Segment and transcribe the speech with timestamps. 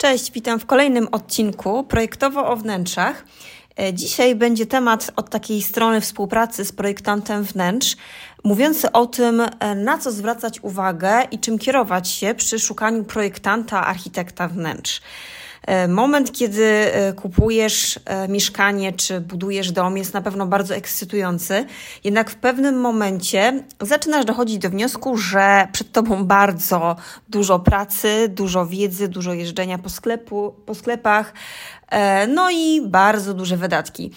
[0.00, 3.24] Cześć, witam w kolejnym odcinku Projektowo o wnętrzach.
[3.80, 7.96] E, dzisiaj będzie temat od takiej strony współpracy z projektantem wnętrz,
[8.44, 13.86] mówiący o tym, e, na co zwracać uwagę i czym kierować się przy szukaniu projektanta,
[13.86, 15.00] architekta wnętrz.
[15.66, 21.66] E, moment, kiedy e, kupujesz e, mieszkanie czy budujesz dom, jest na pewno bardzo ekscytujący,
[22.04, 26.96] jednak w pewnym momencie zaczynasz dochodzić do wniosku, że przed tobą bardzo
[27.28, 31.32] dużo pracy, dużo wiedzy, dużo jeżdżenia po, sklepu, po sklepach,
[32.28, 34.10] no i bardzo duże wydatki.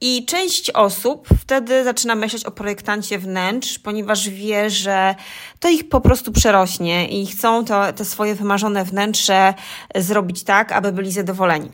[0.00, 5.14] I część osób wtedy zaczyna myśleć o projektancie wnętrz, ponieważ wie, że
[5.60, 9.54] to ich po prostu przerośnie i chcą to, te swoje wymarzone wnętrze
[9.94, 11.70] zrobić tak, aby byli zadowoleni.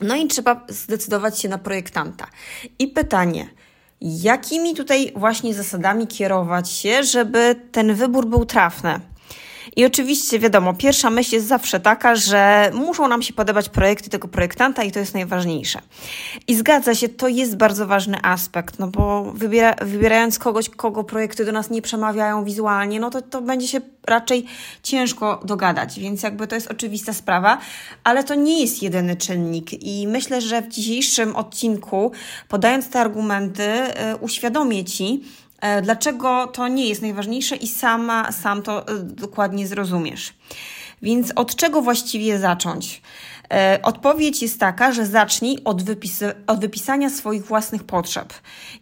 [0.00, 2.26] No i trzeba zdecydować się na projektanta.
[2.78, 3.48] I pytanie,
[4.00, 9.00] jakimi tutaj właśnie zasadami kierować się, żeby ten wybór był trafny?
[9.76, 14.28] I oczywiście, wiadomo, pierwsza myśl jest zawsze taka, że muszą nam się podobać projekty tego
[14.28, 15.80] projektanta i to jest najważniejsze.
[16.48, 21.44] I zgadza się, to jest bardzo ważny aspekt, no bo wybiera, wybierając kogoś, kogo projekty
[21.44, 24.46] do nas nie przemawiają wizualnie, no to, to będzie się raczej
[24.82, 27.58] ciężko dogadać, więc jakby to jest oczywista sprawa,
[28.04, 32.12] ale to nie jest jedyny czynnik i myślę, że w dzisiejszym odcinku,
[32.48, 35.22] podając te argumenty, yy, uświadomię Ci,
[35.82, 40.34] dlaczego to nie jest najważniejsze i sama, sam to e, dokładnie zrozumiesz.
[41.02, 43.02] Więc od czego właściwie zacząć?
[43.52, 48.32] E, odpowiedź jest taka, że zacznij od, wypis- od wypisania swoich własnych potrzeb.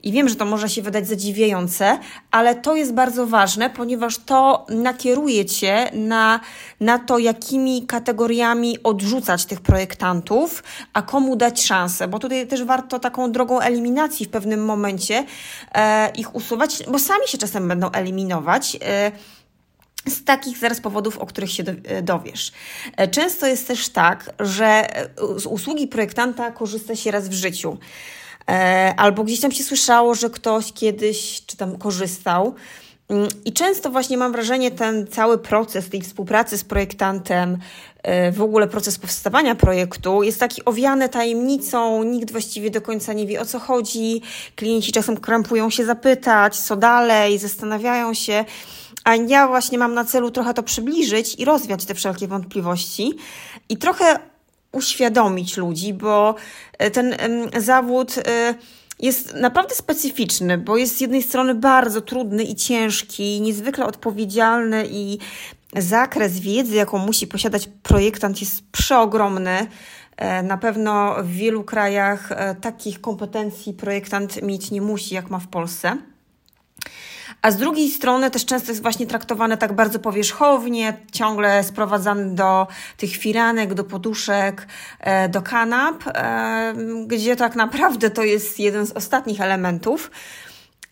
[0.03, 1.99] I wiem, że to może się wydać zadziwiające,
[2.31, 6.41] ale to jest bardzo ważne, ponieważ to nakieruje Cię na,
[6.81, 12.99] na to, jakimi kategoriami odrzucać tych projektantów, a komu dać szansę, bo tutaj też warto
[12.99, 15.25] taką drogą eliminacji w pewnym momencie
[15.75, 18.77] e, ich usuwać, bo sami się czasem będą eliminować.
[18.83, 19.13] E,
[20.09, 22.53] z takich zaraz powodów, o których się e, dowiesz.
[22.97, 27.79] E, często jest też tak, że e, z usługi projektanta korzysta się raz w życiu.
[28.97, 32.55] Albo gdzieś tam się słyszało, że ktoś kiedyś czy tam korzystał.
[33.09, 37.59] Mm, I często właśnie mam wrażenie, ten cały proces tej współpracy z projektantem,
[38.33, 43.41] w ogóle proces powstawania projektu jest taki owiany tajemnicą, nikt właściwie do końca nie wie
[43.41, 44.23] o co chodzi,
[44.57, 48.45] klienci czasem krępują się zapytać, co dalej, zastanawiają się.
[49.05, 53.15] A ja właśnie mam na celu trochę to przybliżyć i rozwiać te wszelkie wątpliwości
[53.69, 54.19] i trochę
[54.73, 56.35] uświadomić ludzi, bo
[56.79, 57.17] e, ten
[57.59, 58.55] zawód e,
[58.99, 65.19] jest naprawdę specyficzny, bo jest z jednej strony bardzo trudny i ciężki, niezwykle odpowiedzialny i
[65.77, 69.67] zakres wiedzy, jaką musi posiadać projektant jest przeogromny.
[70.17, 72.29] E, na pewno w wielu krajach
[72.61, 75.97] takich kompetencji projektant mieć nie musi, jak ma w Polsce
[77.43, 82.67] a z drugiej strony też często jest właśnie traktowane tak bardzo powierzchownie, ciągle sprowadzany do
[82.97, 84.67] tych firanek, do poduszek,
[85.01, 86.75] e, do kanap, e,
[87.07, 90.11] gdzie tak naprawdę to jest jeden z ostatnich elementów.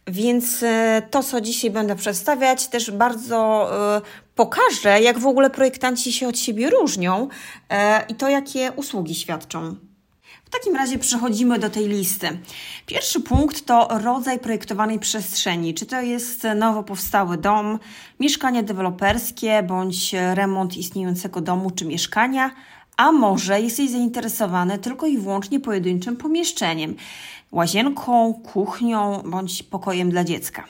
[0.06, 3.70] Więc e, to, co dzisiaj będę przedstawiać, też bardzo
[4.34, 7.28] pokaże, jak w ogóle projektanci się od siebie różnią
[8.08, 9.87] i to, jakie usługi świadczą.
[10.48, 12.38] W takim razie przechodzimy do tej listy.
[12.86, 15.74] Pierwszy punkt to rodzaj projektowanej przestrzeni.
[15.74, 17.78] Czy to jest nowo powstały dom,
[18.20, 22.50] mieszkanie deweloperskie bądź remont istniejącego domu czy mieszkania,
[22.96, 26.96] a może jesteś zainteresowany tylko i wyłącznie pojedynczym pomieszczeniem,
[27.52, 30.64] łazienką, kuchnią bądź pokojem dla dziecka.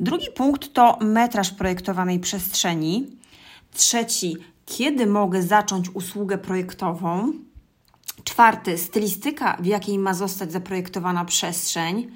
[0.00, 3.06] Drugi punkt to metraż projektowanej przestrzeni.
[3.72, 7.32] Trzeci, kiedy mogę zacząć usługę projektową?
[8.34, 12.10] Czwarty, stylistyka, w jakiej ma zostać zaprojektowana przestrzeń.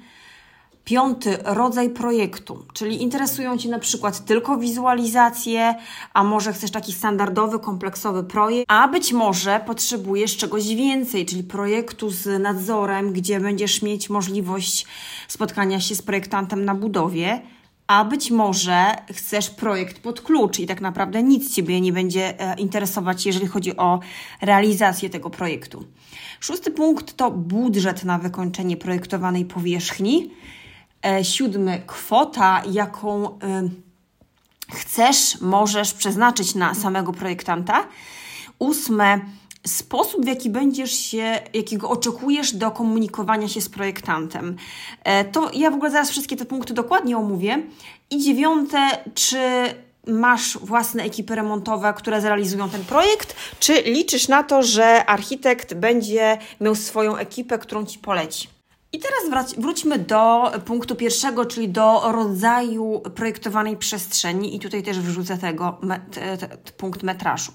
[0.83, 5.75] Piąty, rodzaj projektu, czyli interesują Cię na przykład tylko wizualizacje,
[6.13, 12.09] a może chcesz taki standardowy, kompleksowy projekt, a być może potrzebujesz czegoś więcej, czyli projektu
[12.09, 14.85] z nadzorem, gdzie będziesz mieć możliwość
[15.27, 17.41] spotkania się z projektantem na budowie
[17.89, 22.59] a być może chcesz projekt pod klucz i tak naprawdę nic Ciebie nie będzie e,
[22.59, 23.99] interesować, jeżeli chodzi o
[24.41, 25.85] realizację tego projektu.
[26.39, 30.31] Szósty punkt to budżet na wykończenie projektowanej powierzchni.
[31.05, 33.69] E, siódmy, kwota, jaką e,
[34.73, 37.87] chcesz, możesz przeznaczyć na samego projektanta.
[38.59, 39.19] Ósme,
[39.67, 44.55] sposób, w jaki będziesz się, jakiego oczekujesz do komunikowania się z projektantem.
[45.03, 47.63] E, to ja w ogóle zaraz wszystkie te punkty dokładnie omówię.
[48.09, 48.77] I dziewiąte,
[49.13, 49.37] czy
[50.07, 56.37] masz własne ekipy remontowe, które zrealizują ten projekt, czy liczysz na to, że architekt będzie
[56.61, 58.47] miał swoją ekipę, którą ci poleci?
[58.93, 65.37] I teraz wróćmy do punktu pierwszego, czyli do rodzaju projektowanej przestrzeni, i tutaj też wrzucę
[65.37, 66.19] tego met,
[66.77, 67.51] punkt metrażu.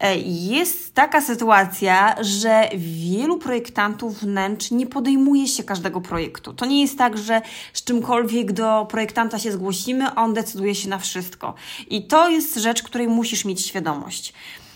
[0.00, 6.52] E, jest taka sytuacja, że wielu projektantów wnętrz nie podejmuje się każdego projektu.
[6.52, 7.42] To nie jest tak, że
[7.72, 11.54] z czymkolwiek do projektanta się zgłosimy, on decyduje się na wszystko.
[11.90, 14.32] I to jest rzecz, której musisz mieć świadomość.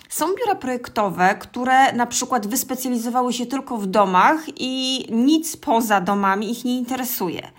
[0.08, 6.50] Są biura projektowe, które na przykład wyspecjalizowały się tylko w domach i nic poza domami
[6.50, 7.50] ich nie interesuje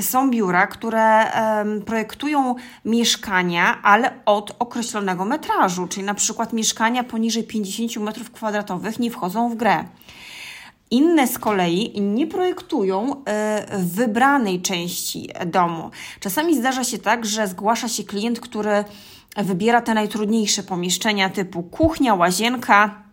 [0.00, 1.32] są biura, które
[1.86, 2.54] projektują
[2.84, 9.54] mieszkania, ale od określonego metrażu, czyli na przykład mieszkania poniżej 50 m2 nie wchodzą w
[9.54, 9.84] grę.
[10.90, 15.90] Inne z kolei nie projektują e, wybranej części domu.
[16.20, 18.84] Czasami zdarza się tak, że zgłasza się klient, który
[19.36, 23.09] wybiera te najtrudniejsze pomieszczenia typu kuchnia, łazienka,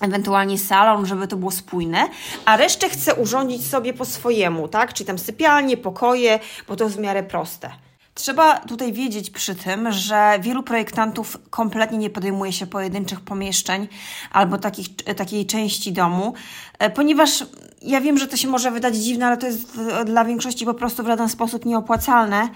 [0.00, 2.08] ewentualnie salon, żeby to było spójne,
[2.44, 4.94] a resztę chcę urządzić sobie po swojemu, tak?
[4.94, 6.38] Czyli tam sypialnie, pokoje,
[6.68, 7.70] bo to jest w miarę proste.
[8.14, 13.88] Trzeba tutaj wiedzieć przy tym, że wielu projektantów kompletnie nie podejmuje się pojedynczych pomieszczeń
[14.32, 16.34] albo takich, takiej części domu,
[16.78, 17.44] e, ponieważ
[17.82, 21.02] ja wiem, że to się może wydać dziwne, ale to jest dla większości po prostu
[21.02, 22.48] w żaden sposób nieopłacalne.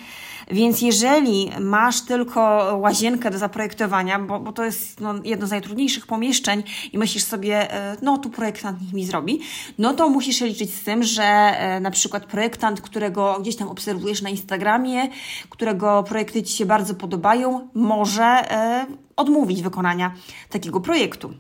[0.50, 2.40] Więc jeżeli masz tylko
[2.80, 6.62] łazienkę do zaprojektowania, bo, bo to jest no, jedno z najtrudniejszych pomieszczeń
[6.92, 9.40] i myślisz sobie, e, no tu projektant niech mi zrobi,
[9.78, 13.68] no to musisz się liczyć z tym, że e, na przykład projektant, którego gdzieś tam
[13.68, 15.08] obserwujesz na Instagramie,
[15.48, 18.86] którego projekty Ci się bardzo podobają, może e,
[19.16, 20.14] odmówić wykonania
[20.50, 21.34] takiego projektu.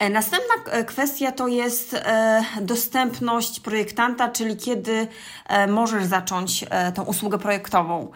[0.00, 5.08] E, następna e, kwestia to jest e, dostępność projektanta, czyli kiedy
[5.68, 6.64] możesz zacząć
[6.94, 8.10] tą usługę projektową.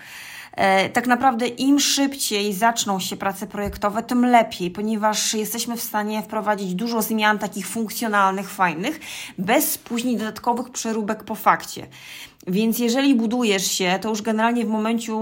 [0.92, 6.74] Tak naprawdę im szybciej zaczną się prace projektowe, tym lepiej, ponieważ jesteśmy w stanie wprowadzić
[6.74, 9.00] dużo zmian takich funkcjonalnych, fajnych,
[9.38, 11.86] bez później dodatkowych przeróbek po fakcie.
[12.46, 15.12] Więc jeżeli budujesz się, to już generalnie w momencie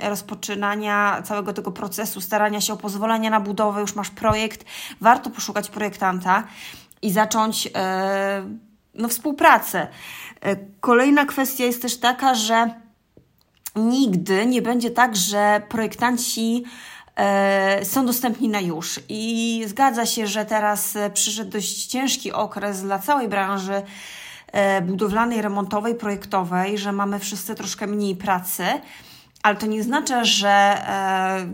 [0.00, 4.64] rozpoczynania całego tego procesu, starania się o pozwolenie na budowę, już masz projekt,
[5.00, 6.44] warto poszukać projektanta
[7.02, 8.44] i zacząć e,
[8.94, 9.88] no, współpracę.
[10.40, 12.70] E, kolejna kwestia jest też taka, że
[13.76, 16.64] nigdy nie będzie tak, że projektanci
[17.16, 19.00] e, są dostępni na już.
[19.08, 23.82] I zgadza się, że teraz przyszedł dość ciężki okres dla całej branży
[24.82, 28.64] budowlanej, remontowej, projektowej, że mamy wszyscy troszkę mniej pracy,
[29.42, 31.46] ale to nie znaczy, że e,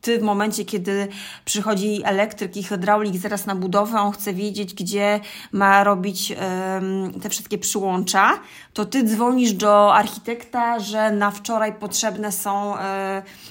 [0.00, 1.08] ty w momencie, kiedy
[1.44, 5.20] przychodzi elektryk i hydraulik zaraz na budowę, on chce wiedzieć, gdzie
[5.52, 8.38] ma robić um, te wszystkie przyłącza,
[8.72, 12.74] to ty dzwonisz do architekta, że na wczoraj potrzebne są,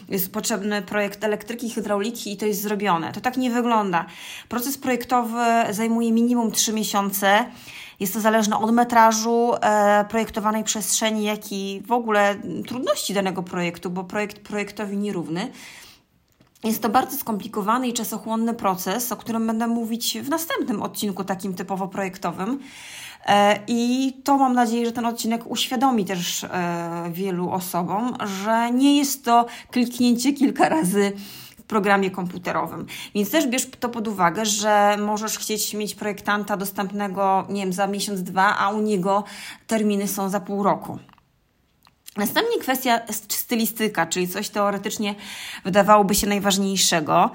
[0.09, 3.11] jest potrzebny projekt elektryki, hydrauliki i to jest zrobione.
[3.11, 4.05] To tak nie wygląda.
[4.49, 7.45] Proces projektowy zajmuje minimum 3 miesiące.
[7.99, 12.35] Jest to zależne od metrażu e, projektowanej przestrzeni, jak i w ogóle
[12.67, 15.51] trudności danego projektu, bo projekt projektowi nierówny.
[16.63, 21.53] Jest to bardzo skomplikowany i czasochłonny proces, o którym będę mówić w następnym odcinku, takim
[21.53, 22.59] typowo projektowym.
[23.25, 26.49] E, I to mam nadzieję, że ten odcinek uświadomi też e,
[27.11, 31.13] wielu osobom, że nie jest to kliknięcie kilka razy
[31.67, 32.85] programie komputerowym.
[33.15, 37.87] Więc też bierz to pod uwagę, że możesz chcieć mieć projektanta dostępnego, nie wiem, za
[37.87, 39.23] miesiąc, dwa, a u niego
[39.67, 40.99] terminy są za pół roku.
[42.17, 42.99] Następnie kwestia
[43.29, 45.15] stylistyka, czyli coś teoretycznie
[45.63, 47.31] wydawałoby się najważniejszego.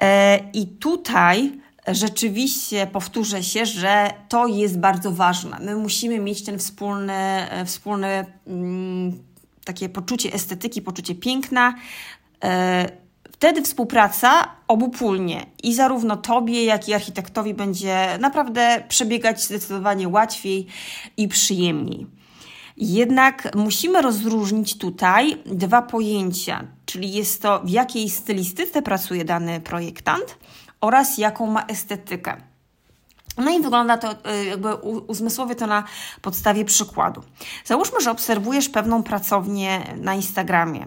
[0.00, 1.52] E, I tutaj
[1.88, 5.58] rzeczywiście powtórzę się, że to jest bardzo ważne.
[5.60, 9.22] My musimy mieć ten wspólny, e, wspólny mm,
[9.64, 11.74] takie poczucie estetyki, poczucie piękna.
[13.38, 20.66] E, Wtedy współpraca obopólnie i zarówno tobie, jak i architektowi będzie naprawdę przebiegać zdecydowanie łatwiej
[21.16, 22.06] i przyjemniej.
[22.76, 30.38] Jednak musimy rozróżnić tutaj dwa pojęcia, czyli jest to w jakiej stylistyce pracuje dany projektant
[30.80, 32.36] oraz jaką ma estetykę.
[33.38, 34.74] No i wygląda to y, jakby
[35.06, 35.84] uzmysłowie to na
[36.22, 37.22] podstawie przykładu.
[37.64, 40.86] Załóżmy, że obserwujesz pewną pracownię na Instagramie.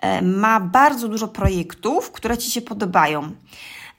[0.00, 3.32] E, ma bardzo dużo projektów, które Ci się podobają.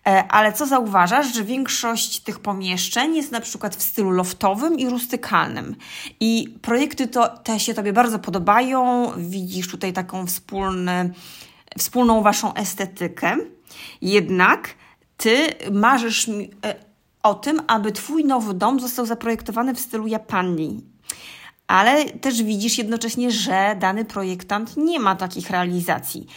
[0.08, 4.90] E, ale co zauważasz, że większość tych pomieszczeń jest na przykład w stylu loftowym i
[4.90, 5.76] rustykalnym.
[6.20, 11.14] I projekty to, te się Tobie bardzo podobają, widzisz tutaj taką wspólny,
[11.78, 13.38] wspólną Waszą estetykę.
[14.02, 14.70] Jednak
[15.18, 16.76] Ty marzysz e,
[17.24, 20.91] o tym, aby Twój nowy dom został zaprojektowany w stylu Japanii
[21.72, 26.28] ale też widzisz jednocześnie, że dany projektant nie ma takich realizacji.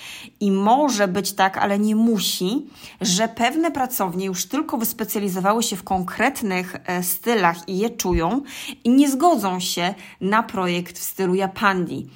[0.40, 2.66] I może być tak, ale nie musi,
[3.00, 8.42] że pewne pracownie już tylko wyspecjalizowały się w konkretnych e, stylach i je czują
[8.84, 12.06] i nie zgodzą się na projekt w stylu Japandi.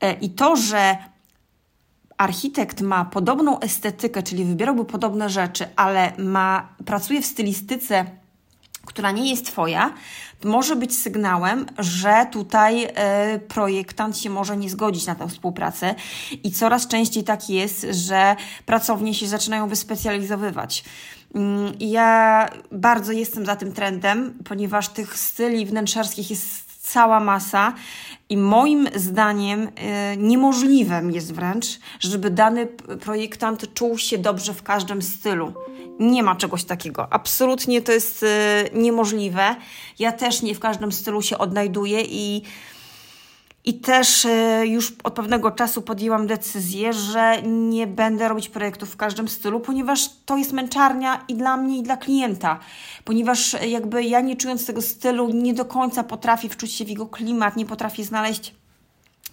[0.00, 0.96] E, I to, że
[2.16, 8.04] architekt ma podobną estetykę, czyli wybierałby podobne rzeczy, ale ma, pracuje w stylistyce,
[8.86, 9.92] która nie jest Twoja,
[10.44, 12.90] może być sygnałem, że tutaj y,
[13.38, 15.94] projektant się może nie zgodzić na tę współpracę
[16.44, 20.84] i coraz częściej tak jest, że pracownie się zaczynają wyspecjalizowywać.
[21.34, 27.72] Mm, ja bardzo jestem za tym trendem, ponieważ tych styli wnętrzarskich jest cała masa
[28.28, 29.70] i moim zdaniem y,
[30.16, 31.66] niemożliwym jest wręcz,
[32.00, 32.66] żeby dany
[33.00, 35.54] projektant czuł się dobrze w każdym stylu.
[36.00, 37.06] Nie ma czegoś takiego.
[37.10, 38.26] Absolutnie to jest y,
[38.74, 39.56] niemożliwe.
[39.98, 42.42] Ja też nie w każdym stylu się odnajduję i
[43.66, 48.96] i też y, już od pewnego czasu podjęłam decyzję, że nie będę robić projektów w
[48.96, 52.58] każdym stylu, ponieważ to jest męczarnia i dla mnie, i dla klienta.
[53.04, 57.06] Ponieważ jakby ja nie czując tego stylu, nie do końca potrafię wczuć się w jego
[57.06, 58.54] klimat, nie potrafię znaleźć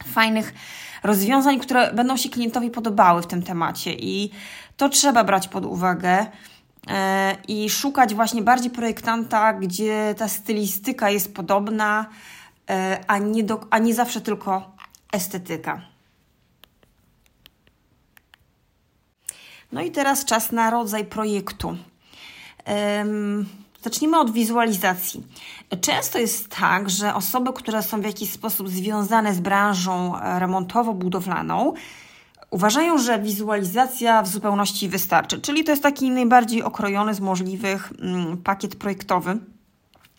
[0.06, 0.54] fajnych
[1.04, 3.94] rozwiązań, które będą się klientowi podobały w tym temacie.
[3.94, 4.32] I
[4.78, 6.26] to trzeba brać pod uwagę
[6.88, 12.06] e, i szukać właśnie bardziej projektanta, gdzie ta stylistyka jest podobna,
[12.70, 14.72] E, a nie, do, a nie zawsze tylko
[15.12, 15.82] estetyka.
[19.72, 21.78] No i teraz czas na rodzaj projektu.
[23.84, 25.24] Zacznijmy od wizualizacji.
[25.82, 31.74] Często jest tak, że osoby, które są w jakiś sposób związane z branżą remontowo-budowlaną,
[32.50, 35.42] uważają, że wizualizacja w zupełności wystarczy.
[35.42, 39.40] Czyli to jest taki najbardziej okrojony z możliwych mm, pakiet projektowy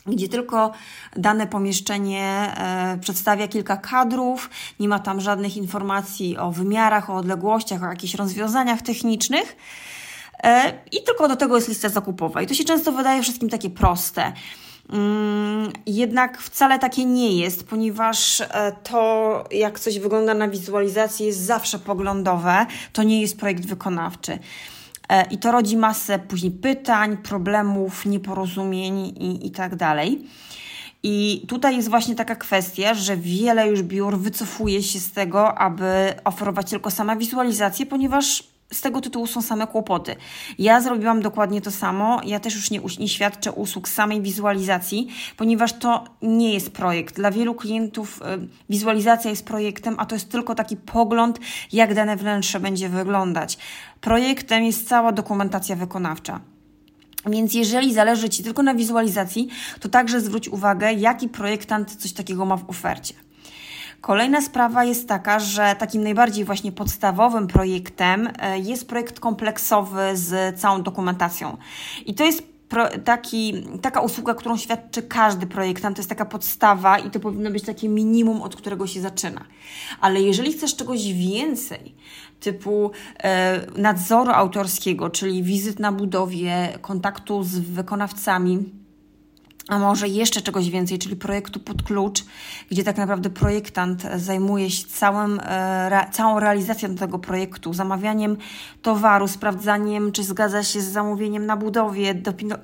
[0.06, 0.72] gdzie tylko
[1.16, 7.82] dane pomieszczenie e, przedstawia kilka kadrów, nie ma tam żadnych informacji o wymiarach, o odległościach,
[7.82, 9.56] o jakichś rozwiązaniach technicznych.
[10.42, 12.42] E, I tylko do tego jest lista zakupowa.
[12.42, 14.32] I to się często wydaje wszystkim takie proste.
[14.92, 21.38] Mm, jednak wcale takie nie jest, ponieważ e, to, jak coś wygląda na wizualizacji, jest
[21.38, 22.66] zawsze poglądowe.
[22.92, 24.38] To nie jest projekt wykonawczy.
[25.08, 30.28] E, I to rodzi masę później pytań, problemów, nieporozumień i, i tak dalej.
[31.02, 36.14] I tutaj jest właśnie taka kwestia, że wiele już biur wycofuje się z tego, aby
[36.24, 40.16] oferować tylko same wizualizacje, ponieważ z tego tytułu są same kłopoty.
[40.58, 42.20] Ja zrobiłam dokładnie to samo.
[42.24, 47.16] Ja też już nie, nie świadczę usług samej wizualizacji, ponieważ to nie jest projekt.
[47.16, 51.38] Dla wielu klientów y, wizualizacja jest projektem, a to jest tylko taki pogląd,
[51.72, 53.58] jak dane wnętrze będzie wyglądać.
[54.00, 56.40] Projektem jest cała dokumentacja wykonawcza.
[57.26, 59.48] Więc jeżeli zależy Ci tylko na wizualizacji,
[59.80, 63.14] to także zwróć uwagę, jaki projektant coś takiego ma w ofercie.
[64.06, 70.60] Kolejna sprawa jest taka, że takim najbardziej właśnie podstawowym projektem e, jest projekt kompleksowy z
[70.60, 71.56] całą dokumentacją.
[72.06, 72.42] I to jest
[73.04, 77.64] taki, taka usługa, którą świadczy każdy projektant, to jest taka podstawa i to powinno być
[77.64, 79.44] takie minimum, od którego się zaczyna.
[80.00, 81.94] Ale jeżeli chcesz czegoś więcej,
[82.40, 88.83] typu e, nadzoru autorskiego, czyli wizyt na budowie, kontaktu z wykonawcami,
[89.68, 92.24] a może jeszcze czegoś więcej, czyli projektu pod klucz,
[92.70, 98.36] gdzie tak naprawdę projektant zajmuje się całym, e, całą realizacją tego projektu, zamawianiem
[98.82, 102.14] towaru, sprawdzaniem, czy zgadza się z zamówieniem na budowie,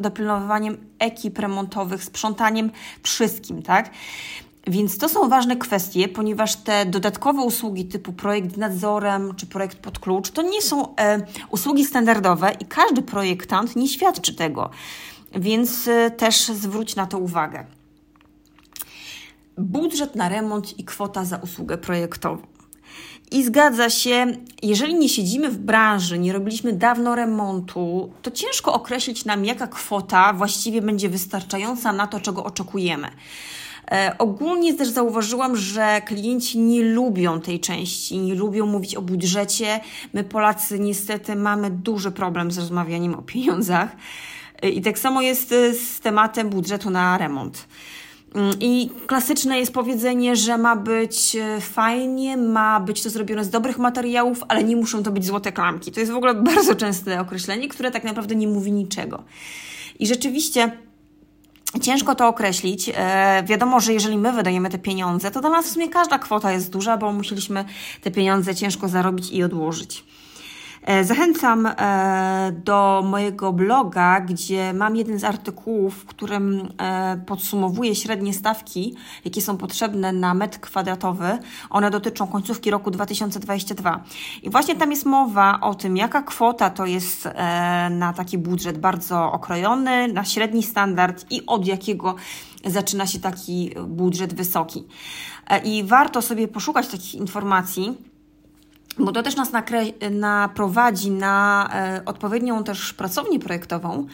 [0.00, 2.70] dopilnowaniem ekip remontowych, sprzątaniem
[3.02, 3.90] wszystkim, tak?
[4.66, 9.98] Więc to są ważne kwestie, ponieważ te dodatkowe usługi typu projekt nadzorem czy projekt pod
[9.98, 14.70] klucz to nie są e, usługi standardowe i każdy projektant nie świadczy tego
[15.34, 17.66] więc y, też zwróć na to uwagę.
[19.58, 22.42] Budżet na remont i kwota za usługę projektową.
[23.30, 24.26] I zgadza się,
[24.62, 30.32] jeżeli nie siedzimy w branży, nie robiliśmy dawno remontu, to ciężko określić nam, jaka kwota
[30.32, 33.08] właściwie będzie wystarczająca na to, czego oczekujemy.
[33.90, 39.80] E, ogólnie też zauważyłam, że klienci nie lubią tej części, nie lubią mówić o budżecie.
[40.12, 43.96] My, Polacy, niestety mamy duży problem z rozmawianiem o pieniądzach.
[44.62, 47.66] I tak samo jest y, z tematem budżetu na remont.
[48.34, 53.50] Mm, I klasyczne jest powiedzenie, że ma być y, fajnie, ma być to zrobione z
[53.50, 55.92] dobrych materiałów, ale nie muszą to być złote klamki.
[55.92, 59.22] To jest w ogóle bardzo częste określenie, które tak naprawdę nie mówi niczego.
[59.98, 60.72] I rzeczywiście
[61.82, 62.90] Ciężko to określić.
[62.94, 66.52] E, wiadomo, że jeżeli my wydajemy te pieniądze, to dla nas w sumie każda kwota
[66.52, 67.64] jest duża, bo musieliśmy
[68.02, 70.04] te pieniądze ciężko zarobić i odłożyć.
[70.82, 77.94] E, zachęcam e, do mojego bloga, gdzie mam jeden z artykułów, w którym e, podsumowuję
[77.94, 78.94] średnie stawki,
[79.24, 81.38] jakie są potrzebne na metr kwadratowy.
[81.70, 84.04] One dotyczą końcówki roku 2022.
[84.42, 87.28] I właśnie tam jest mowa o tym, jaka kwota to jest
[87.90, 92.14] na taki budżet bardzo okrojony, na średni standard i od jakiego
[92.64, 94.84] zaczyna się taki budżet wysoki.
[95.64, 98.09] I warto sobie poszukać takich informacji
[98.98, 99.50] bo to też nas
[100.10, 104.06] naprowadzi na e, odpowiednią też pracownię projektową,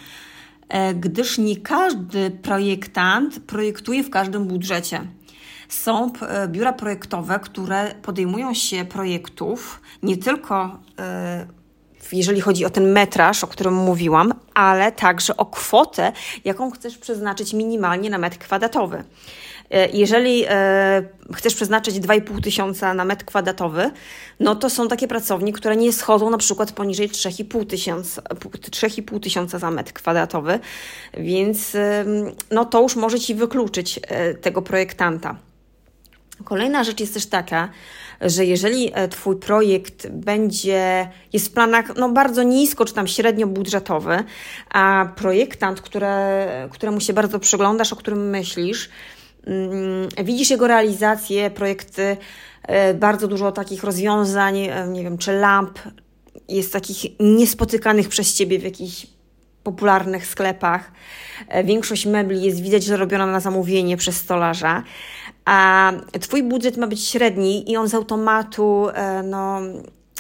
[0.69, 5.01] e, gdyż nie każdy projektant projektuje w każdym budżecie.
[5.69, 10.79] Są e, biura projektowe, które podejmują się projektów nie tylko
[12.13, 16.13] jeżeli chodzi o ten metraż, o którym mówiłam, ale także o kwotę,
[16.45, 19.05] jaką chcesz przeznaczyć minimalnie na metr kwadratowy.
[19.71, 21.03] E, jeżeli e,
[21.35, 23.91] chcesz przeznaczyć 2,5 tysiąca na metr kwadratowy,
[24.41, 29.59] no to są takie pracownie, które nie schodzą na przykład poniżej 3,5 tysiąca, 3,5 tysiąca
[29.59, 30.59] za metr kwadratowy,
[31.19, 31.77] więc
[32.51, 35.37] no to już może Ci wykluczyć e, tego projektanta.
[36.45, 37.69] Kolejna rzecz jest też taka,
[38.21, 44.25] że jeżeli Twój projekt będzie, jest w planach no, bardzo nisko czy tam średnio budżetowy,
[44.71, 48.91] a projektant, które, któremu się bardzo przyglądasz, o którym myślisz,
[50.25, 52.17] widzisz jego realizację, projekty,
[52.63, 55.79] e, bardzo dużo takich rozwiązań, e, nie wiem, czy lamp,
[56.49, 59.07] jest takich niespotykanych przez Ciebie w jakichś
[59.63, 60.93] popularnych sklepach.
[61.49, 64.83] E, większość mebli jest widać, że robiona na zamówienie przez stolarza,
[65.45, 68.87] a Twój budżet ma być średni i on z automatu
[69.25, 69.61] no,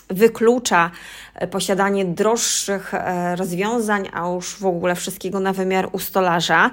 [0.08, 0.90] wyklucza
[1.34, 6.70] e, posiadanie droższych e, rozwiązań, a już w ogóle wszystkiego na wymiar u stolarza,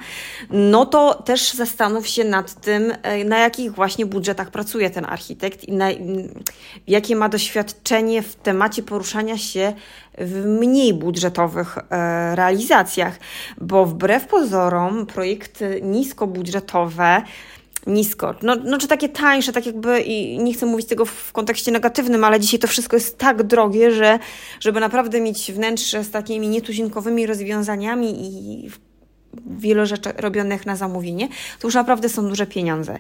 [0.50, 5.64] no to też zastanów się nad tym, e, na jakich właśnie budżetach pracuje ten architekt
[5.64, 5.88] i na,
[6.88, 9.74] jakie ma doświadczenie w temacie poruszania się
[10.18, 11.78] w mniej budżetowych
[12.34, 13.20] realizacjach,
[13.58, 17.22] bo wbrew pozorom projekty niskobudżetowe
[17.88, 18.36] nisko.
[18.42, 22.24] No, no czy takie tańsze, tak jakby, i nie chcę mówić tego w kontekście negatywnym,
[22.24, 24.20] ale dzisiaj to wszystko jest tak drogie, że
[24.60, 28.70] żeby naprawdę mieć wnętrze z takimi nietuzinkowymi rozwiązaniami i
[29.46, 31.28] wiele rzeczy robionych na zamówienie,
[31.60, 33.00] to już naprawdę są duże pieniądze.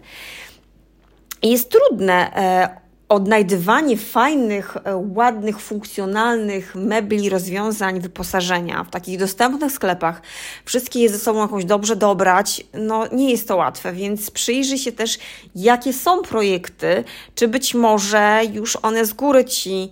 [1.44, 2.83] Jest trudne e,
[3.14, 10.22] odnajdywanie fajnych, e, ładnych, funkcjonalnych mebli, rozwiązań, wyposażenia w takich dostępnych sklepach,
[10.66, 14.92] wszystkie je ze sobą jakoś dobrze dobrać, no nie jest to łatwe, więc przyjrzyj się
[14.92, 15.18] też,
[15.56, 17.04] jakie są projekty,
[17.36, 19.90] czy być może już one z góry Ci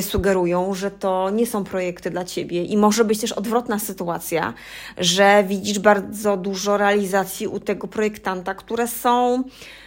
[0.00, 4.54] sugerują, że to nie są projekty dla Ciebie i może być też odwrotna sytuacja,
[4.98, 9.44] że widzisz bardzo dużo realizacji u tego projektanta, które są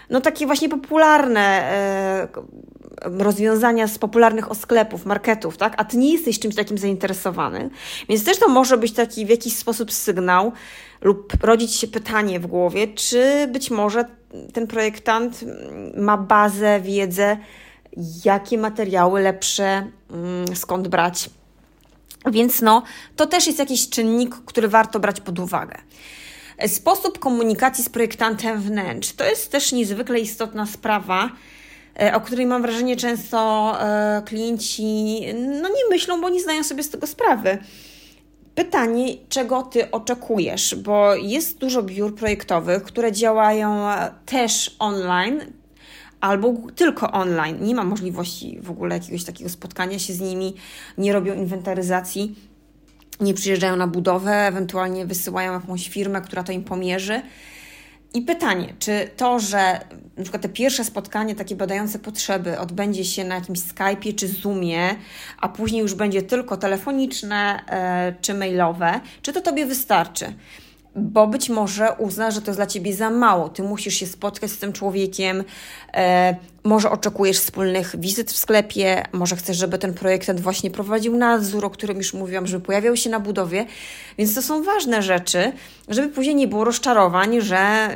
[0.10, 2.28] no takie właśnie popularne e,
[3.02, 5.74] rozwiązania z popularnych sklepów, marketów, tak?
[5.78, 7.70] A ty nie jesteś czymś takim zainteresowany.
[8.10, 10.52] Więc też to może być taki w jakiś sposób sygnał
[11.02, 14.06] lub rodzić się pytanie w głowie, czy być może
[14.54, 15.40] ten projektant
[15.98, 17.38] ma bazę, wiedzę,
[18.26, 21.30] jakie materiały lepsze, mm, skąd brać.
[22.32, 22.84] Więc no,
[23.16, 25.78] to też jest jakiś czynnik, który warto brać pod uwagę.
[26.68, 31.30] Sposób komunikacji z projektantem wnętrz to jest też niezwykle istotna sprawa,
[32.02, 35.20] e, o której mam wrażenie często e, klienci
[35.62, 37.58] no nie myślą, bo nie znają sobie z tego sprawy.
[38.56, 45.42] Pytanie, czego ty oczekujesz, bo jest dużo biur projektowych, które działają e, też online,
[46.26, 47.58] albo tylko online.
[47.62, 50.56] Nie ma możliwości w ogóle jakiegoś takiego spotkania się z nimi,
[50.98, 52.36] nie robią inwentaryzacji
[53.20, 57.22] nie przyjeżdżają na budowę, ewentualnie wysyłają jakąś firmę, która to im pomierzy.
[58.14, 59.80] I pytanie, czy to, że
[60.18, 64.96] na przykład te pierwsze spotkanie, takie badające potrzeby, odbędzie się na jakimś Skype'ie czy Zoomie,
[65.42, 70.34] a później już będzie tylko telefoniczne e, czy mailowe, czy to Tobie wystarczy?
[70.96, 73.50] Bo być może uzna, że to jest dla ciebie za mało.
[73.50, 75.44] Ty musisz się spotkać z tym człowiekiem,
[75.94, 81.66] e, może oczekujesz wspólnych wizyt w sklepie, może chcesz, żeby ten projektant właśnie prowadził nadzór,
[81.66, 83.66] o którym już mówiłam, żeby pojawiał się na budowie.
[84.18, 85.52] Więc to są ważne rzeczy,
[85.88, 87.90] żeby później nie było rozczarowań, że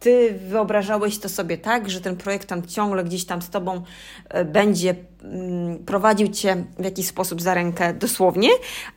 [0.00, 3.82] ty wyobrażałeś to sobie tak, że ten projektant ciągle gdzieś tam z tobą
[4.28, 8.48] e, będzie mm, prowadził cię w jakiś sposób za rękę dosłownie,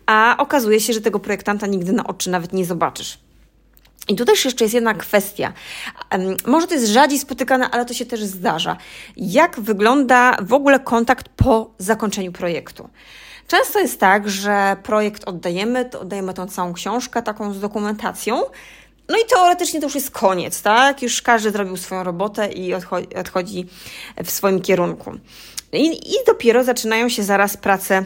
[0.05, 3.26] a okazuje się, że tego projektanta nigdy na oczy nawet nie zobaczysz.
[4.07, 5.53] I tu też jeszcze jest jedna kwestia.
[6.45, 8.77] Może to jest rzadziej spotykane, ale to się też zdarza.
[9.17, 12.89] Jak wygląda w ogóle kontakt po zakończeniu projektu?
[13.47, 18.43] Często jest tak, że projekt oddajemy, to oddajemy tą całą książkę taką z dokumentacją,
[19.09, 21.01] no i teoretycznie to już jest koniec, tak?
[21.01, 23.65] Już każdy zrobił swoją robotę i odchodzi, odchodzi
[24.23, 25.13] w swoim kierunku.
[25.73, 28.05] I, I dopiero zaczynają się zaraz prace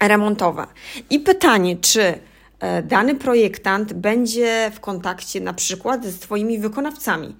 [0.00, 0.66] remontowe.
[1.10, 2.18] I pytanie, czy
[2.82, 7.36] dany projektant będzie w kontakcie na przykład z Twoimi wykonawcami.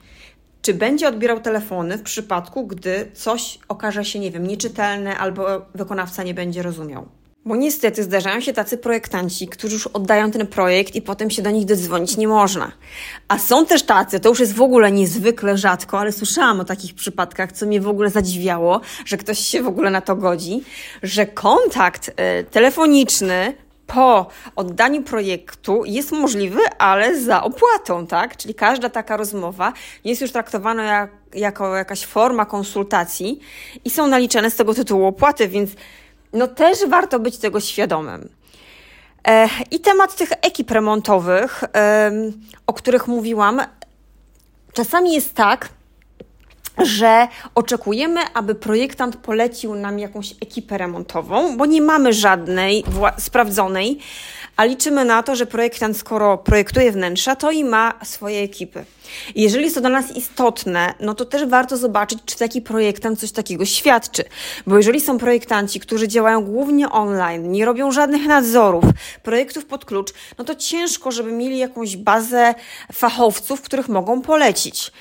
[0.62, 6.22] Czy będzie odbierał telefony w przypadku, gdy coś okaże się, nie wiem, nieczytelne albo wykonawca
[6.22, 7.08] nie będzie rozumiał?
[7.46, 11.50] Bo niestety zdarzają się tacy projektanci, którzy już oddają ten projekt i potem się do
[11.50, 12.72] nich dodzwonić nie można.
[13.28, 16.94] A są też tacy, to już jest w ogóle niezwykle rzadko, ale słyszałam o takich
[16.94, 20.62] przypadkach, co mnie w ogóle zadziwiało, że ktoś się w ogóle na to godzi,
[21.02, 23.54] że kontakt y, telefoniczny
[23.86, 28.36] po oddaniu projektu jest możliwy, ale za opłatą, tak?
[28.36, 29.72] Czyli każda taka rozmowa
[30.04, 33.40] jest już traktowana jak, jako jakaś forma konsultacji
[33.84, 35.70] i są naliczane z tego tytułu opłaty, więc
[36.32, 38.28] no też warto być tego świadomym.
[39.28, 41.64] E, I temat tych ekip remontowych,
[42.66, 43.60] o których mówiłam,
[44.72, 45.68] czasami jest tak,
[46.78, 52.84] że oczekujemy, aby projektant polecił nam jakąś ekipę remontową, bo nie mamy żadnej
[53.18, 53.98] sprawdzonej,
[54.56, 58.84] a liczymy na to, że projektant, skoro projektuje wnętrza, to i ma swoje ekipy.
[59.34, 63.32] Jeżeli jest to dla nas istotne, no to też warto zobaczyć, czy taki projektant coś
[63.32, 64.24] takiego świadczy.
[64.66, 68.84] Bo jeżeli są projektanci, którzy działają głównie online, nie robią żadnych nadzorów,
[69.22, 72.54] projektów pod klucz, no to ciężko, żeby mieli jakąś bazę
[72.92, 74.92] fachowców, których mogą polecić.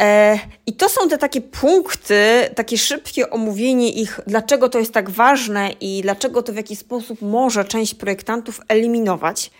[0.00, 5.10] E, I to są te takie punkty, takie szybkie omówienie ich, dlaczego to jest tak
[5.10, 9.50] ważne i dlaczego to w jakiś sposób może część projektantów eliminować.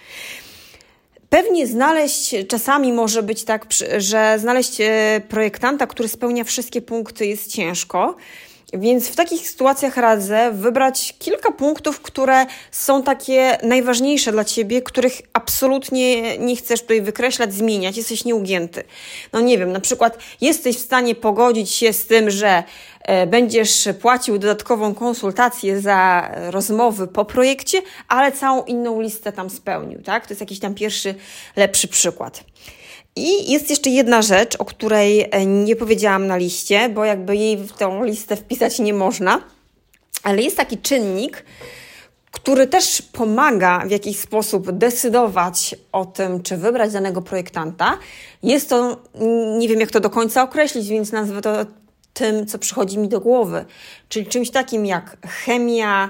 [1.29, 3.66] Pewnie znaleźć, czasami może być tak,
[3.99, 8.16] że znaleźć e, projektanta, który spełnia wszystkie punkty jest ciężko.
[8.72, 15.22] Więc w takich sytuacjach radzę wybrać kilka punktów, które są takie najważniejsze dla ciebie, których
[15.32, 18.85] absolutnie nie chcesz tutaj wykreślać, zmieniać, jesteś nieugięty.
[19.32, 22.62] No nie wiem, na przykład jesteś w stanie pogodzić się z tym, że
[23.00, 30.02] e, będziesz płacił dodatkową konsultację za rozmowy po projekcie, ale całą inną listę tam spełnił,
[30.02, 30.26] tak?
[30.26, 31.14] To jest jakiś tam pierwszy,
[31.56, 32.44] lepszy przykład.
[33.16, 37.57] I jest jeszcze jedna rzecz, o której e, nie powiedziałam na liście, bo jakby jej
[37.57, 39.40] w tą listę wpisać nie można,
[40.22, 41.44] ale jest taki czynnik,
[42.31, 47.98] który też pomaga w jakiś sposób decydować o tym, czy wybrać danego projektanta.
[48.42, 49.03] Jest to,
[49.59, 51.66] nie wiem jak to do końca określić, więc nazwę to
[52.14, 53.64] tym, co przychodzi mi do głowy,
[54.09, 56.09] czyli czymś takim jak chemia,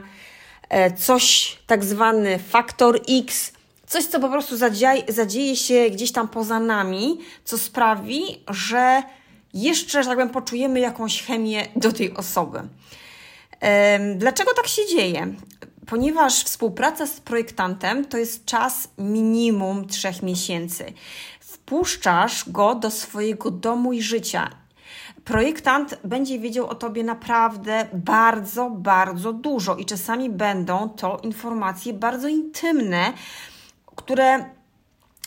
[0.68, 3.52] e, coś tak zwany faktor X,
[3.92, 9.02] coś, co po prostu zadzieje, zadzieje się gdzieś tam poza nami, co sprawi, że
[9.54, 12.60] jeszcze, że tak powiem, poczujemy jakąś chemię do tej osoby.
[14.16, 15.34] Dlaczego tak się dzieje?
[15.86, 20.92] Ponieważ współpraca z projektantem to jest czas minimum trzech miesięcy.
[21.40, 24.50] Wpuszczasz go do swojego domu i życia.
[25.24, 32.28] Projektant będzie wiedział o tobie naprawdę bardzo, bardzo dużo i czasami będą to informacje bardzo
[32.28, 33.12] intymne,
[33.96, 34.44] które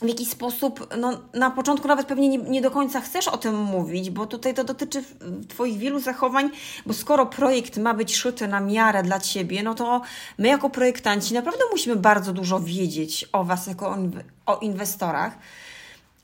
[0.02, 3.56] w jakiś sposób, no, na początku nawet pewnie nie, nie, do końca chcesz o tym
[3.56, 5.04] mówić, bo tutaj to dotyczy
[5.48, 6.50] Twoich wielu zachowań,
[6.86, 10.02] bo skoro projekt ma być szyty na miarę dla Ciebie, no to
[10.38, 13.98] my jako projektanci naprawdę musimy bardzo dużo wiedzieć o Was jako
[14.46, 15.38] o inwestorach.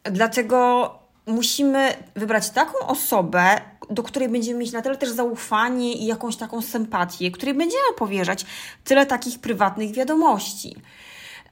[0.03, 0.89] Dlatego
[1.25, 6.61] musimy wybrać taką osobę, do której będziemy mieć na tyle też zaufanie i jakąś taką
[6.61, 8.45] sympatię, której będziemy powierzać
[8.83, 10.75] tyle takich prywatnych wiadomości.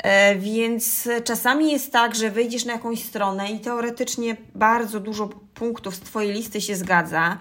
[0.03, 5.95] E, więc czasami jest tak, że wyjdziesz na jakąś stronę i teoretycznie bardzo dużo punktów
[5.95, 7.37] z Twojej listy się zgadza.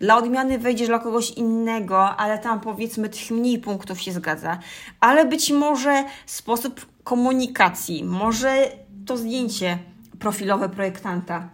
[0.00, 4.58] Dla odmiany wejdziesz dla kogoś innego, ale tam powiedzmy tych mniej punktów się zgadza.
[5.00, 8.70] Ale być może sposób komunikacji, może
[9.06, 9.78] to zdjęcie
[10.18, 11.48] profilowe projektanta,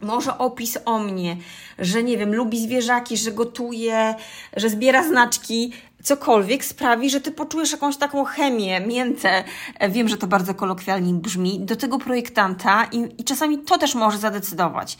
[0.00, 1.36] może opis o mnie,
[1.78, 4.14] że nie wiem, lubi zwierzaki, że gotuje,
[4.56, 5.72] że zbiera znaczki,
[6.04, 9.44] cokolwiek sprawi, że ty poczujesz jakąś taką chemię, miętę,
[9.78, 13.94] e, wiem, że to bardzo kolokwialnie brzmi, do tego projektanta i, i czasami to też
[13.94, 14.98] może zadecydować.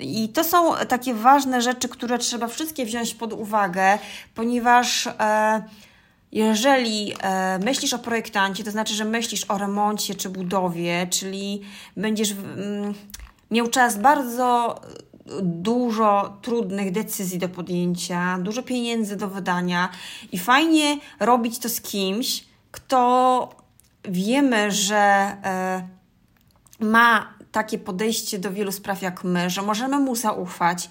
[0.00, 3.98] I to są takie ważne rzeczy, które trzeba wszystkie wziąć pod uwagę,
[4.34, 5.62] ponieważ e,
[6.32, 11.62] jeżeli e, myślisz o projektancie, to znaczy, że myślisz o remoncie czy budowie, czyli
[11.96, 12.94] będziesz mm,
[13.50, 14.80] miał czas bardzo
[15.42, 19.88] dużo trudnych decyzji do podjęcia, dużo pieniędzy do wydania
[20.32, 23.48] i fajnie robić to z kimś, kto
[24.04, 25.88] wiemy, że e,
[26.80, 30.90] ma takie podejście do wielu spraw jak my, że możemy mu zaufać,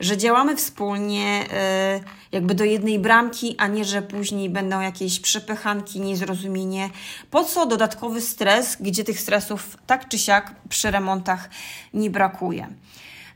[0.00, 2.00] że działamy wspólnie, e,
[2.32, 6.90] jakby do jednej bramki, a nie, że później będą jakieś przepychanki, niezrozumienie.
[7.30, 11.50] Po co dodatkowy stres, gdzie tych stresów tak czy siak przy remontach
[11.94, 12.68] nie brakuje?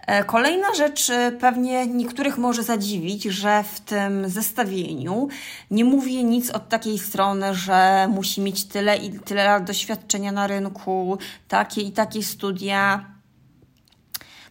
[0.06, 5.28] E, kolejna rzecz e, pewnie niektórych może zadziwić, że w tym zestawieniu
[5.70, 10.46] nie mówię nic od takiej strony, że musi mieć tyle i tyle lat doświadczenia na
[10.46, 13.04] rynku, takie i takie studia.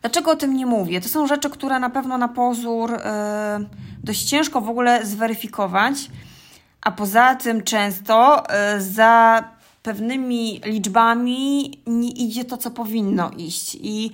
[0.01, 1.01] Dlaczego o tym nie mówię?
[1.01, 3.67] To są rzeczy, które na pewno na pozór yy,
[4.03, 5.95] dość ciężko w ogóle zweryfikować,
[6.81, 8.43] a poza tym często
[8.77, 9.43] y, za
[9.83, 13.77] pewnymi liczbami nie idzie to, co powinno iść.
[13.81, 14.11] I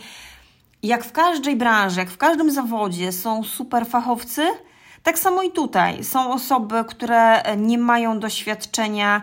[0.83, 4.47] jak w każdej branży, jak w każdym zawodzie są super fachowcy,
[5.03, 6.03] tak samo i tutaj.
[6.03, 9.21] Są osoby, które nie mają doświadczenia,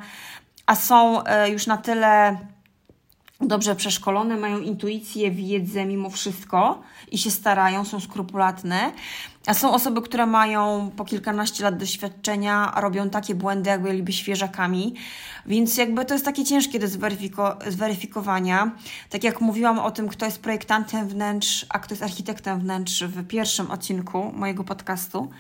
[0.66, 2.38] a są e, już na tyle
[3.40, 8.92] dobrze przeszkolone, mają intuicję, wiedzę mimo wszystko i się starają, są skrupulatne.
[9.46, 14.12] A są osoby, które mają po kilkanaście lat doświadczenia, a robią takie błędy, jak byliby
[14.12, 14.94] świeżakami.
[15.46, 18.70] Więc jakby to jest takie ciężkie do zweryfiko- zweryfikowania.
[19.11, 23.27] Tak jak mówiłam o tym, kto jest projektantem wnętrz, a kto jest architektem wnętrz w
[23.27, 25.31] pierwszym odcinku mojego podcastu.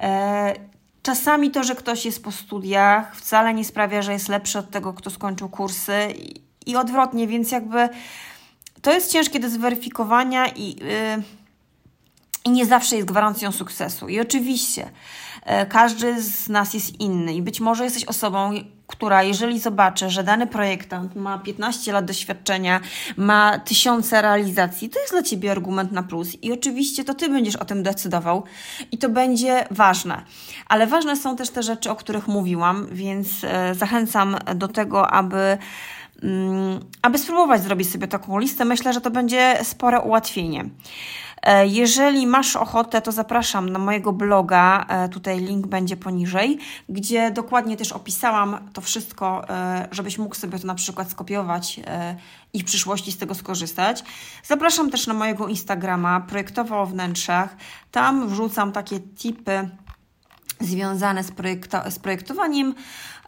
[0.00, 0.54] E,
[1.02, 4.92] czasami to, że ktoś jest po studiach, wcale nie sprawia, że jest lepszy od tego,
[4.92, 6.14] kto skończył kursy
[6.70, 7.88] i, odwrotnie, więc jakby
[8.82, 10.68] to jest ciężkie do zweryfikowania i.
[10.68, 11.22] Yy,
[12.44, 14.08] i nie zawsze jest gwarancją sukcesu.
[14.08, 14.90] I oczywiście
[15.42, 17.34] e, każdy z nas jest inny.
[17.34, 18.52] I być może jesteś osobą,
[18.86, 22.80] która, jeżeli zobaczy, że dany projektant ma 15 lat doświadczenia,
[23.16, 26.42] ma tysiące realizacji, to jest dla ciebie argument na plus.
[26.42, 28.44] I oczywiście to ty będziesz o tym decydował
[28.92, 30.22] i to będzie ważne.
[30.68, 35.58] Ale ważne są też te rzeczy, o których mówiłam, więc e, zachęcam do tego, aby
[37.02, 38.64] aby spróbować zrobić sobie taką listę.
[38.64, 40.64] Myślę, że to będzie spore ułatwienie.
[41.42, 47.30] E, jeżeli masz ochotę, to zapraszam na mojego bloga, e, tutaj link będzie poniżej, gdzie
[47.30, 51.80] dokładnie też opisałam to wszystko, e, żebyś mógł sobie to na przykład skopiować
[52.52, 54.04] i w przyszłości z tego skorzystać.
[54.44, 57.56] Zapraszam też na mojego Instagrama, projektowo o wnętrzach.
[57.90, 59.68] Tam wrzucam takie tipy
[60.60, 62.74] związane z, projekto z projektowaniem,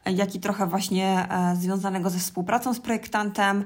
[0.07, 3.65] jak i trochę właśnie związanego ze współpracą z projektantem.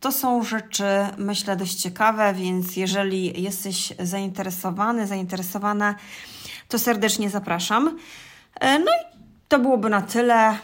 [0.00, 0.84] To są rzeczy,
[1.18, 5.94] myślę, dość ciekawe, więc jeżeli jesteś zainteresowany, zainteresowana,
[6.68, 7.98] to serdecznie zapraszam.
[8.60, 9.16] E, no i
[9.48, 10.50] to byłoby na tyle.
[10.50, 10.56] E,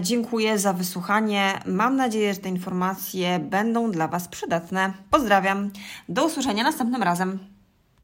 [0.00, 1.60] dziękuję za wysłuchanie.
[1.66, 4.92] Mam nadzieję, że te informacje będą dla Was przydatne.
[5.10, 5.70] Pozdrawiam.
[6.08, 7.55] Do usłyszenia następnym razem.